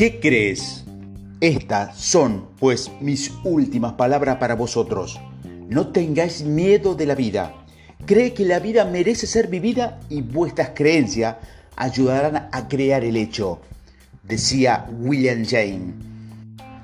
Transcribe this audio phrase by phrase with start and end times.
[0.00, 0.86] ¿Qué crees?
[1.42, 5.20] Estas son, pues, mis últimas palabras para vosotros.
[5.68, 7.54] No tengáis miedo de la vida.
[8.06, 11.36] Cree que la vida merece ser vivida y vuestras creencias
[11.76, 13.60] ayudarán a crear el hecho,
[14.22, 15.92] decía William Jane.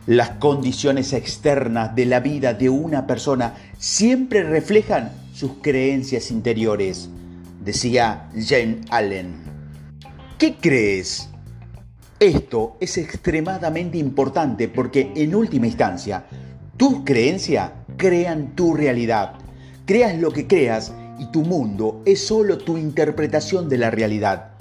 [0.04, 7.08] Las condiciones externas de la vida de una persona siempre reflejan sus creencias interiores,
[7.64, 9.36] decía Jane Allen.
[10.36, 11.30] ¿Qué crees?
[12.18, 16.24] Esto es extremadamente importante porque en última instancia,
[16.78, 19.34] tus creencias crean tu realidad.
[19.84, 24.52] Creas lo que creas y tu mundo es solo tu interpretación de la realidad.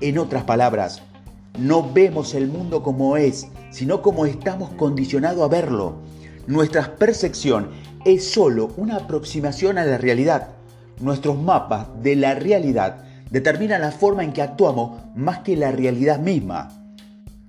[0.00, 1.02] En otras palabras,
[1.58, 5.96] no vemos el mundo como es, sino como estamos condicionados a verlo.
[6.46, 7.72] Nuestra percepción
[8.06, 10.48] es solo una aproximación a la realidad.
[10.98, 16.18] Nuestros mapas de la realidad determinan la forma en que actuamos más que la realidad
[16.18, 16.81] misma.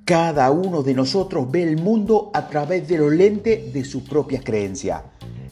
[0.06, 4.44] Cada uno de nosotros ve el mundo a través de los lentes de sus propias
[4.44, 5.02] creencias.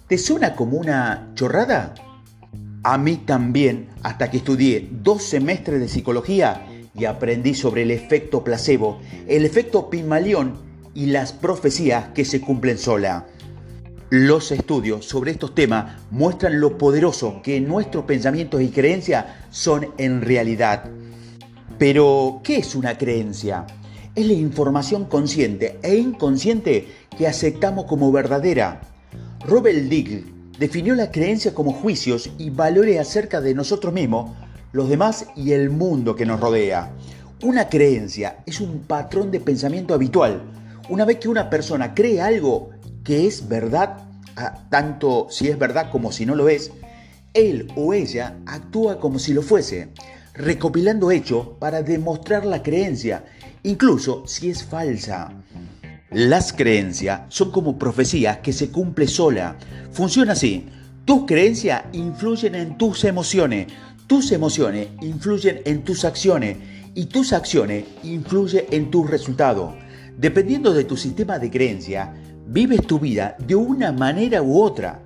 [0.09, 1.93] ¿Te suena como una chorrada?
[2.83, 8.43] A mí también, hasta que estudié dos semestres de psicología y aprendí sobre el efecto
[8.43, 10.55] placebo, el efecto Pimalión
[10.93, 13.27] y las profecías que se cumplen sola.
[14.09, 20.21] Los estudios sobre estos temas muestran lo poderoso que nuestros pensamientos y creencias son en
[20.21, 20.91] realidad.
[21.77, 23.65] Pero, ¿qué es una creencia?
[24.15, 28.81] Es la información consciente e inconsciente que aceptamos como verdadera.
[29.45, 30.25] Robert Diggle
[30.59, 34.31] definió la creencia como juicios y valores acerca de nosotros mismos,
[34.73, 36.91] los demás y el mundo que nos rodea.
[37.43, 40.41] Una creencia es un patrón de pensamiento habitual.
[40.89, 42.69] Una vez que una persona cree algo
[43.03, 43.97] que es verdad,
[44.69, 46.71] tanto si es verdad como si no lo es,
[47.33, 49.89] él o ella actúa como si lo fuese,
[50.33, 53.23] recopilando hechos para demostrar la creencia
[53.63, 55.31] incluso si es falsa.
[56.11, 59.55] Las creencias son como profecías que se cumple sola.
[59.91, 60.65] Funciona así.
[61.05, 63.67] Tus creencias influyen en tus emociones,
[64.07, 66.57] tus emociones influyen en tus acciones
[66.93, 69.73] y tus acciones influyen en tus resultados.
[70.17, 72.13] Dependiendo de tu sistema de creencia,
[72.45, 75.01] vives tu vida de una manera u otra.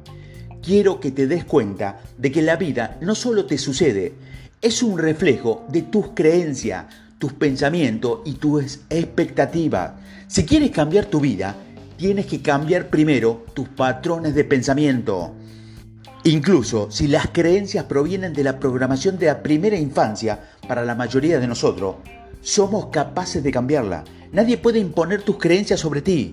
[0.62, 4.14] Quiero que te des cuenta de que la vida no solo te sucede,
[4.62, 6.86] es un reflejo de tus creencias,
[7.18, 9.94] tus pensamientos y tus expectativas.
[10.28, 11.56] Si quieres cambiar tu vida,
[11.98, 15.34] tienes que cambiar primero tus patrones de pensamiento.
[16.24, 21.40] Incluso si las creencias provienen de la programación de la primera infancia, para la mayoría
[21.40, 21.98] de nosotros,
[22.42, 24.04] somos capaces de cambiarla.
[24.32, 26.32] Nadie puede imponer tus creencias sobre ti.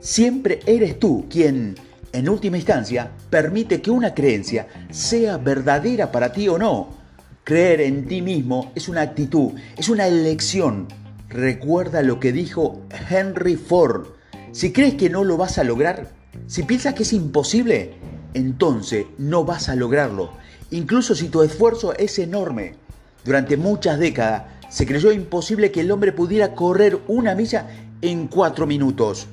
[0.00, 1.76] Siempre eres tú quien,
[2.12, 6.97] en última instancia, permite que una creencia sea verdadera para ti o no.
[7.48, 10.86] Creer en ti mismo es una actitud, es una elección.
[11.30, 14.08] Recuerda lo que dijo Henry Ford.
[14.52, 16.10] Si crees que no lo vas a lograr,
[16.46, 17.94] si piensas que es imposible,
[18.34, 20.30] entonces no vas a lograrlo.
[20.70, 22.74] Incluso si tu esfuerzo es enorme.
[23.24, 27.66] Durante muchas décadas se creyó imposible que el hombre pudiera correr una milla
[28.02, 29.26] en cuatro minutos.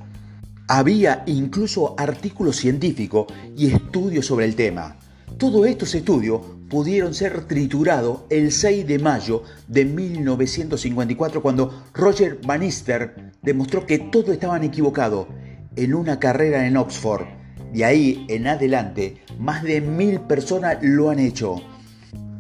[0.70, 3.26] Había incluso artículos científicos
[3.58, 4.96] y estudios sobre el tema.
[5.38, 6.40] Todos estos estudios
[6.70, 14.32] pudieron ser triturados el 6 de mayo de 1954 cuando Roger Bannister demostró que todo
[14.32, 15.28] estaban equivocado
[15.76, 17.26] en una carrera en Oxford.
[17.74, 21.62] De ahí en adelante, más de mil personas lo han hecho.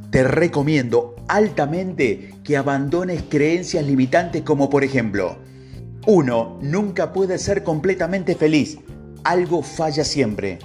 [0.09, 5.37] Te recomiendo altamente que abandones creencias limitantes como por ejemplo,
[6.07, 8.77] uno nunca puede ser completamente feliz,
[9.23, 10.59] algo falla siempre.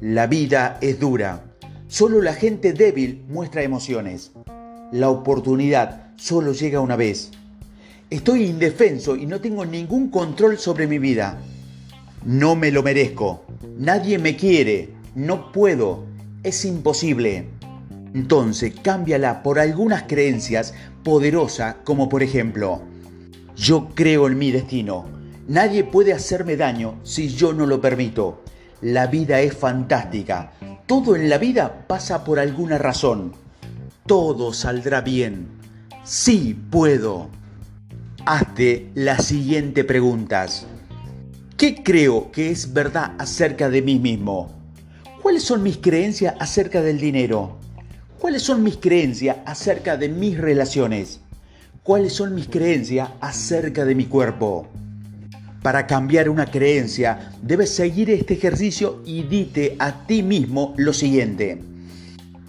[0.00, 1.47] La vida es dura.
[1.88, 4.32] Solo la gente débil muestra emociones.
[4.92, 7.30] La oportunidad solo llega una vez.
[8.10, 11.38] Estoy indefenso y no tengo ningún control sobre mi vida.
[12.26, 13.42] No me lo merezco.
[13.78, 14.90] Nadie me quiere.
[15.14, 16.04] No puedo.
[16.42, 17.46] Es imposible.
[18.12, 22.82] Entonces cámbiala por algunas creencias poderosas como por ejemplo,
[23.56, 25.06] yo creo en mi destino.
[25.46, 28.42] Nadie puede hacerme daño si yo no lo permito.
[28.82, 30.52] La vida es fantástica.
[30.88, 33.34] Todo en la vida pasa por alguna razón.
[34.06, 35.46] Todo saldrá bien.
[36.02, 37.28] Sí puedo.
[38.24, 40.66] Hazte las siguientes preguntas.
[41.58, 44.50] ¿Qué creo que es verdad acerca de mí mismo?
[45.20, 47.58] ¿Cuáles son mis creencias acerca del dinero?
[48.18, 51.20] ¿Cuáles son mis creencias acerca de mis relaciones?
[51.82, 54.66] ¿Cuáles son mis creencias acerca de mi cuerpo?
[55.62, 61.60] Para cambiar una creencia, debes seguir este ejercicio y dite a ti mismo lo siguiente.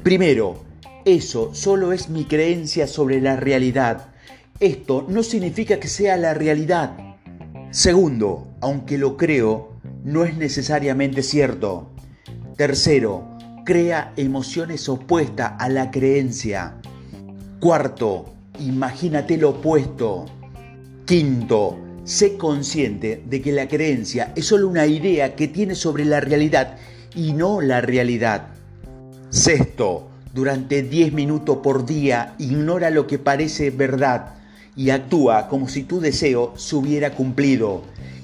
[0.04, 0.64] Primero,
[1.06, 4.08] eso solo es mi creencia sobre la realidad.
[4.60, 6.98] Esto no significa que sea la realidad.
[7.72, 9.74] Segundo, aunque lo creo,
[10.04, 11.92] no es necesariamente cierto.
[12.58, 16.76] Tercero, crea emociones opuestas a la creencia.
[17.60, 20.26] Cuarto, imagínate lo opuesto.
[21.06, 21.78] Quinto,
[22.10, 26.76] sé consciente de que la creencia es solo una idea que tienes sobre la realidad
[27.14, 28.48] y no la realidad.
[29.30, 34.34] Sexto, durante 10 minutos por día ignora lo que parece verdad
[34.76, 37.84] y actúa como si tu deseo se hubiera cumplido.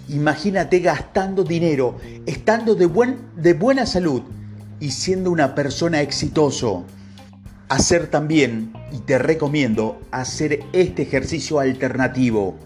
[0.09, 4.23] Imagínate gastando dinero, estando de, buen, de buena salud
[4.79, 6.85] y siendo una persona exitoso.
[7.69, 12.57] Hacer también, y te recomiendo, hacer este ejercicio alternativo.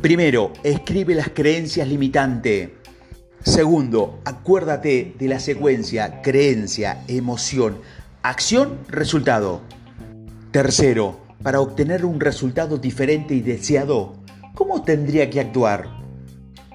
[0.00, 2.70] Primero, escribe las creencias limitantes.
[3.42, 7.78] Segundo, acuérdate de la secuencia creencia, emoción,
[8.22, 9.60] acción, resultado.
[10.52, 14.14] Tercero, para obtener un resultado diferente y deseado,
[14.54, 15.88] ¿cómo tendría que actuar?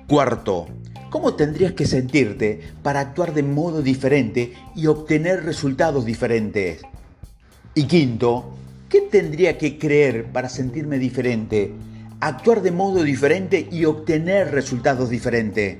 [0.05, 0.67] Cuarto,
[1.09, 6.81] ¿cómo tendrías que sentirte para actuar de modo diferente y obtener resultados diferentes?
[7.73, 8.53] Y quinto,
[8.89, 11.71] ¿qué tendría que creer para sentirme diferente,
[12.27, 15.77] actuar de modo diferente y obtener resultados diferentes?